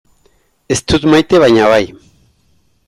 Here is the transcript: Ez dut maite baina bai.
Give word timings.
Ez 0.75 0.79
dut 0.93 1.05
maite 1.11 1.43
baina 1.45 1.71
bai. 1.75 1.85